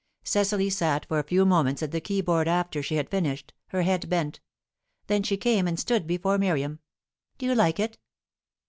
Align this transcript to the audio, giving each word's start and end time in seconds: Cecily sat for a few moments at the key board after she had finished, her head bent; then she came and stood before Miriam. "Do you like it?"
Cecily 0.23 0.71
sat 0.71 1.05
for 1.05 1.19
a 1.19 1.23
few 1.23 1.45
moments 1.45 1.83
at 1.83 1.91
the 1.91 2.01
key 2.01 2.21
board 2.21 2.47
after 2.47 2.81
she 2.81 2.95
had 2.95 3.07
finished, 3.07 3.53
her 3.67 3.83
head 3.83 4.09
bent; 4.09 4.39
then 5.05 5.21
she 5.21 5.37
came 5.37 5.67
and 5.67 5.79
stood 5.79 6.07
before 6.07 6.39
Miriam. 6.39 6.79
"Do 7.37 7.45
you 7.45 7.53
like 7.53 7.79
it?" 7.79 7.99